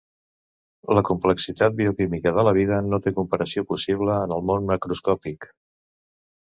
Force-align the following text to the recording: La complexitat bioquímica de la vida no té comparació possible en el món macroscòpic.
La 0.97 1.03
complexitat 1.09 1.75
bioquímica 1.81 2.33
de 2.39 2.47
la 2.49 2.55
vida 2.61 2.81
no 2.89 3.01
té 3.07 3.15
comparació 3.21 3.67
possible 3.75 4.21
en 4.27 4.37
el 4.39 4.47
món 4.51 4.69
macroscòpic. 4.73 5.51